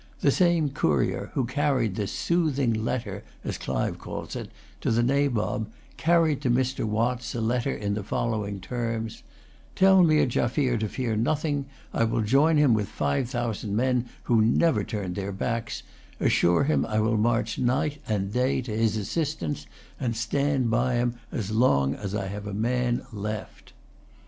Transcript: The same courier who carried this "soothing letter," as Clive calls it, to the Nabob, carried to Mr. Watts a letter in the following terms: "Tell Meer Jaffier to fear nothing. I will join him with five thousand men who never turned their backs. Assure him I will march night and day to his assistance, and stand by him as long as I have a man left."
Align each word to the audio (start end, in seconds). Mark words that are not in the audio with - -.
The 0.21 0.31
same 0.31 0.69
courier 0.71 1.29
who 1.35 1.45
carried 1.45 1.93
this 1.95 2.11
"soothing 2.11 2.73
letter," 2.73 3.23
as 3.43 3.59
Clive 3.59 3.99
calls 3.99 4.35
it, 4.35 4.49
to 4.79 4.89
the 4.89 5.03
Nabob, 5.03 5.69
carried 5.95 6.41
to 6.41 6.49
Mr. 6.49 6.85
Watts 6.85 7.35
a 7.35 7.39
letter 7.39 7.71
in 7.75 7.93
the 7.93 8.03
following 8.03 8.59
terms: 8.59 9.21
"Tell 9.75 10.01
Meer 10.01 10.25
Jaffier 10.25 10.79
to 10.79 10.89
fear 10.89 11.15
nothing. 11.15 11.67
I 11.93 12.05
will 12.05 12.23
join 12.23 12.57
him 12.57 12.73
with 12.73 12.87
five 12.87 13.29
thousand 13.29 13.75
men 13.75 14.09
who 14.23 14.41
never 14.41 14.83
turned 14.83 15.13
their 15.13 15.31
backs. 15.31 15.83
Assure 16.19 16.63
him 16.63 16.83
I 16.83 16.99
will 16.99 17.15
march 17.17 17.59
night 17.59 18.01
and 18.07 18.33
day 18.33 18.63
to 18.63 18.75
his 18.75 18.97
assistance, 18.97 19.67
and 19.99 20.15
stand 20.15 20.71
by 20.71 20.95
him 20.95 21.13
as 21.31 21.51
long 21.51 21.93
as 21.93 22.15
I 22.15 22.25
have 22.25 22.47
a 22.47 22.55
man 22.55 23.05
left." 23.13 23.73